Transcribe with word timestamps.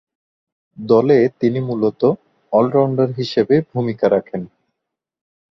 দলে 0.77 1.19
তিনি 1.39 1.59
মূলতঃ 1.67 2.03
অল-রাউন্ডার 2.53 3.09
হিসেবে 3.19 3.55
ভূমিকা 3.71 4.05
রাখেন। 4.09 4.41